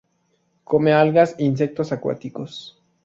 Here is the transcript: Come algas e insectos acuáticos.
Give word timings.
Come 0.63 0.91
algas 1.03 1.29
e 1.37 1.43
insectos 1.49 1.91
acuáticos. 1.95 2.51